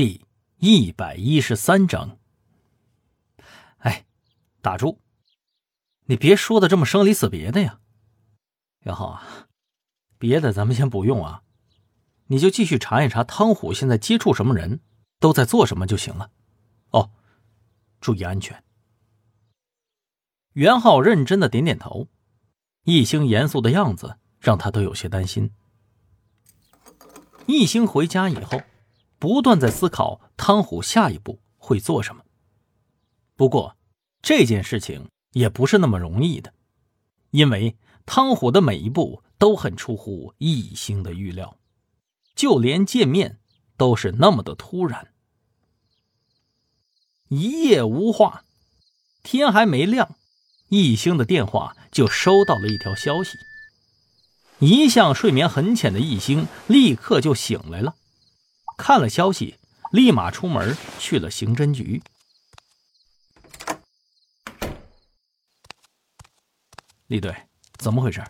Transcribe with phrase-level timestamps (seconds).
[0.00, 0.24] 第
[0.56, 2.16] 一百一十三章。
[3.80, 4.06] 哎，
[4.62, 4.98] 打住！
[6.06, 7.80] 你别说的这么生离死别的呀，
[8.78, 9.48] 元浩啊，
[10.16, 11.42] 别的咱们先不用啊，
[12.28, 14.80] 你就继续查一查汤虎现在接触什么人，
[15.18, 16.30] 都在做什么就行了。
[16.92, 17.10] 哦，
[18.00, 18.64] 注意安全。
[20.54, 22.08] 袁浩认真的点点头，
[22.84, 25.52] 一星严肃的样子让他都有些担心。
[27.44, 28.62] 一星回家以后。
[29.20, 32.24] 不断在思考汤虎下一步会做什么。
[33.36, 33.76] 不过
[34.22, 36.54] 这件事情也不是那么容易的，
[37.30, 37.76] 因为
[38.06, 41.58] 汤虎的每一步都很出乎易星的预料，
[42.34, 43.38] 就连见面
[43.76, 45.12] 都是那么的突然。
[47.28, 48.44] 一夜无话，
[49.22, 50.16] 天还没亮，
[50.70, 53.38] 易星的电话就收到了一条消息。
[54.60, 57.96] 一向睡眠很浅的易星立刻就醒来了。
[58.80, 59.56] 看了消息，
[59.92, 62.02] 立马出门去了刑侦局。
[67.08, 67.36] 李队，
[67.76, 68.24] 怎么回事？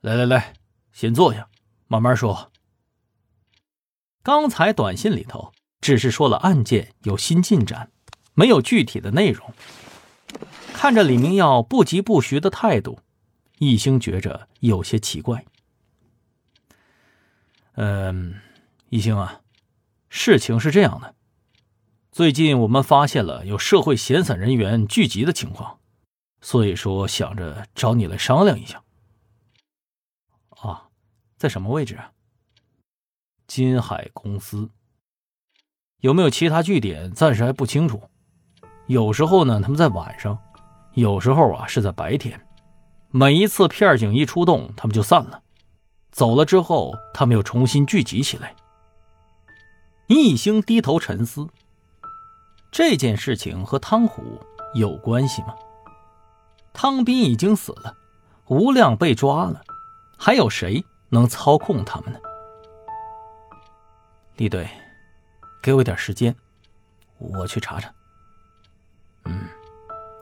[0.00, 0.54] 来来来，
[0.92, 1.48] 先坐下，
[1.86, 2.50] 慢慢说。
[4.24, 7.92] 刚才短信里头只是说了案件有新进展，
[8.34, 9.54] 没有具体的内容。
[10.72, 12.98] 看着李明耀不疾不徐的态度，
[13.58, 15.46] 易兴觉着有些奇怪。
[17.74, 18.40] 嗯。
[18.94, 19.40] 一星啊，
[20.08, 21.16] 事情是这样的，
[22.12, 25.80] 最近我们发现了有社会闲散人员聚集的情况，
[26.40, 28.84] 所以说想着找你来商量一下。
[30.50, 30.90] 啊，
[31.36, 32.12] 在什么位置啊？
[33.48, 34.70] 金海公司
[35.98, 37.12] 有没有其他据点？
[37.12, 38.00] 暂时还不清楚。
[38.86, 40.38] 有时候呢，他们在晚上；
[40.92, 42.40] 有时候啊，是在白天。
[43.10, 45.42] 每一次片警一出动，他们就散了。
[46.12, 48.54] 走了之后，他们又重新聚集起来。
[50.06, 51.48] 易兴低头沉思，
[52.70, 54.38] 这件事情和汤虎
[54.74, 55.54] 有关系吗？
[56.74, 57.96] 汤斌已经死了，
[58.48, 59.62] 吴亮被抓了，
[60.18, 62.18] 还有谁能操控他们呢？
[64.36, 64.68] 李队，
[65.62, 66.34] 给我点时间，
[67.16, 67.90] 我去查查。
[69.24, 69.48] 嗯，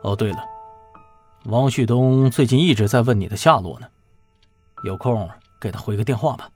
[0.02, 0.44] 哦对了，
[1.46, 3.88] 王旭东最近一直在问你的下落呢，
[4.84, 5.28] 有空
[5.60, 6.48] 给他回个电话吧。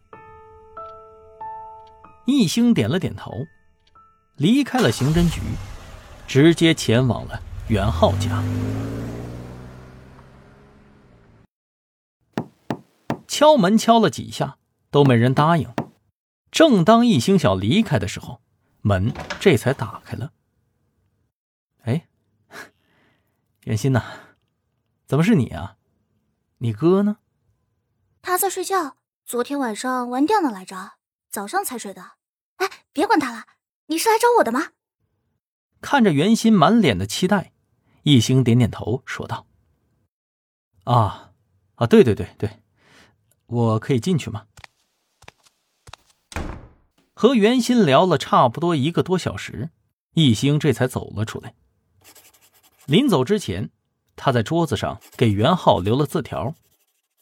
[2.27, 3.47] 易兴点了点头，
[4.37, 5.41] 离开了刑侦局，
[6.27, 8.43] 直接前往了袁浩家。
[13.29, 14.59] 敲门敲了几下，
[14.91, 15.73] 都没人答应。
[16.51, 18.41] 正当易兴想离开的时候，
[18.81, 20.33] 门这才打开了。
[21.83, 22.09] 哎，
[23.65, 24.03] 袁心呐，
[25.07, 25.77] 怎么是你啊？
[26.59, 27.19] 你哥呢？
[28.23, 30.95] 他在睡觉，昨天晚上玩电脑来着，
[31.31, 32.16] 早上才睡的。
[32.57, 33.47] 哎，别管他了，
[33.87, 34.73] 你是来找我的吗？
[35.81, 37.53] 看着袁心满脸的期待，
[38.03, 39.47] 一星点点头说道
[40.85, 41.33] ：“啊，
[41.77, 42.63] 啊，对对对对，
[43.47, 44.47] 我可以进去吗？”
[47.15, 49.71] 和袁心聊了差不多一个多小时，
[50.15, 51.55] 一星这才走了出来。
[52.87, 53.71] 临走之前，
[54.17, 56.55] 他在桌子上给袁浩留了字条，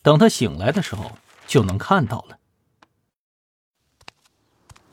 [0.02, 1.12] 等他醒来的时候
[1.46, 2.38] 就能看到了。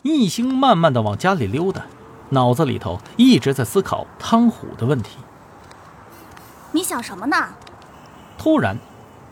[0.03, 1.83] 易兴慢慢的往家里溜达，
[2.29, 5.17] 脑子里头一直在思考汤虎的问题。
[6.71, 7.35] 你想什么呢？
[8.37, 8.77] 突然，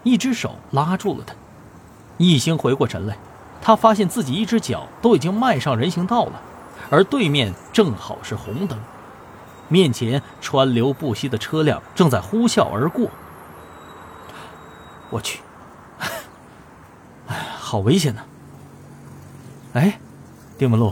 [0.04, 1.34] 一只手拉住了他。
[2.18, 3.18] 易兴回过神来，
[3.62, 6.40] 他发现自己一只脚都已经迈上人行道了，
[6.92, 8.78] 而对面正好是红灯，
[9.70, 13.10] 面前川流不息的车辆正在呼啸而过。
[15.10, 15.40] 我去，
[17.28, 18.22] 哎，好危险呐！
[19.74, 20.00] 哎。
[20.60, 20.92] 丁文璐，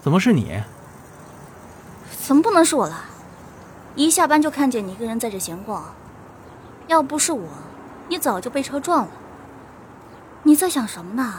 [0.00, 0.62] 怎么是你？
[2.22, 3.04] 怎么不能是我了？
[3.96, 5.82] 一下班就看见你一个人在这闲逛，
[6.86, 7.48] 要不是我，
[8.06, 9.10] 你早就被车撞了。
[10.44, 11.34] 你在想什么呢？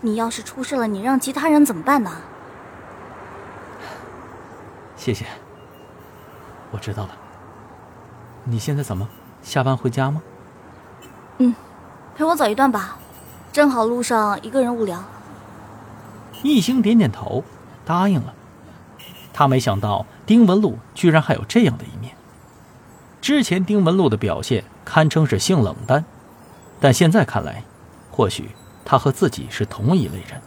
[0.00, 2.10] 你要是出事了，你让其他人怎么办呢？
[4.96, 5.24] 谢谢，
[6.72, 7.10] 我知道了。
[8.42, 9.08] 你现在怎么
[9.40, 10.20] 下班回家吗？
[11.38, 11.54] 嗯，
[12.16, 12.98] 陪我走一段吧，
[13.52, 15.00] 正好路上一个人无聊。
[16.42, 17.44] 易星点点头，
[17.84, 18.34] 答应了。
[19.32, 22.14] 他没想到丁文璐居然还有这样的一面。
[23.20, 26.04] 之前丁文璐的表现堪称是性冷淡，
[26.80, 27.62] 但现在看来，
[28.10, 28.50] 或许
[28.84, 30.40] 他和自己是同一类人。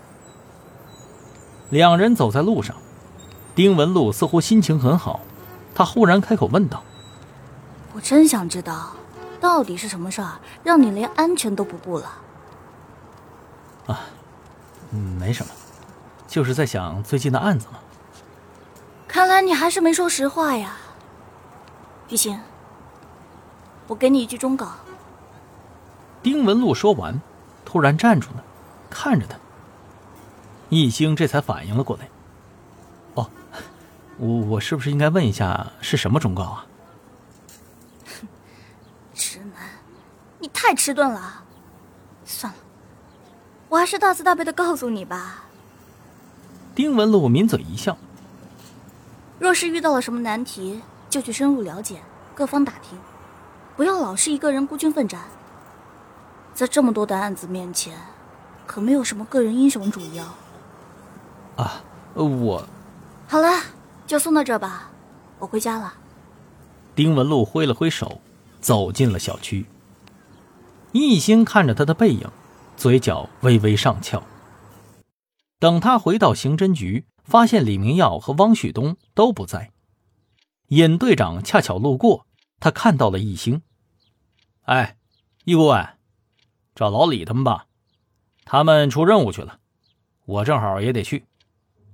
[1.70, 2.76] 两人走在路上，
[3.56, 5.22] 丁文璐似乎心情很好，
[5.74, 6.84] 他忽然开口问道
[7.96, 8.92] ：“我真想知道，
[9.40, 10.34] 到底是什么事儿
[10.64, 12.12] 让你连安全都不顾了？”
[13.88, 14.02] 啊，
[14.92, 15.52] 嗯，没什么。
[16.36, 17.80] 就是在想最近的案子嘛。
[19.08, 20.76] 看来你还是没说实话呀，
[22.10, 22.38] 玉兴。
[23.88, 24.74] 我给你一句忠告。
[26.22, 27.22] 丁文璐说完，
[27.64, 28.44] 突然站住了，
[28.90, 29.38] 看着他。
[30.68, 32.10] 易星这才反应了过来。
[33.14, 33.30] 哦，
[34.18, 36.66] 我我是不是应该问一下是什么忠告啊？
[39.16, 39.70] 直男，
[40.40, 41.46] 你太迟钝了。
[42.26, 42.60] 算了，
[43.70, 45.45] 我还是大慈大悲的告诉你吧。
[46.75, 47.98] 丁文璐抿嘴一笑。
[49.39, 52.01] 若是遇到了什么难题，就去深入了解，
[52.36, 53.00] 各方打听，
[53.77, 55.22] 不要老是一个人孤军奋战。
[56.54, 57.98] 在这么多的案子面前，
[58.68, 60.25] 可没有什么个人英雄主义哦。
[61.56, 61.81] 啊，
[62.13, 62.68] 我，
[63.27, 63.50] 好了，
[64.06, 64.89] 就送到这吧，
[65.39, 65.94] 我回家了。
[66.94, 68.19] 丁文璐挥了挥手，
[68.60, 69.66] 走进了小区。
[70.92, 72.30] 一心看着他的背影，
[72.77, 74.22] 嘴角微微上翘。
[75.66, 77.08] 等他回到刑侦局。
[77.24, 79.72] 发现李明耀和汪旭东都不在，
[80.68, 82.28] 尹队长恰巧路过，
[82.60, 83.64] 他看到了易星。
[84.66, 84.96] 哎，
[85.44, 85.98] 易顾问，
[86.76, 87.66] 找老李他们吧，
[88.44, 89.58] 他们出任务去了，
[90.26, 91.26] 我正好也得去，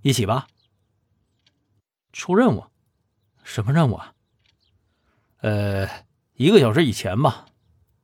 [0.01, 0.49] 一起吧。
[2.11, 2.65] 出任务？
[3.45, 4.13] 什么任务啊？
[5.39, 5.87] 呃，
[6.33, 7.45] 一个小时以前吧，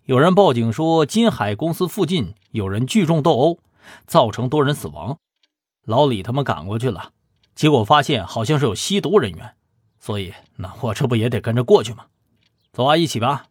[0.05, 3.59] 有人报警说金海公司附近有人聚众斗殴，
[4.05, 5.19] 造成多人死亡，
[5.87, 7.13] 老李他们赶过去了。
[7.55, 9.55] 结果发现好像是有吸毒人员，
[10.01, 12.07] 所以那我这不也得跟着过去吗？
[12.73, 13.45] 走啊，一起吧。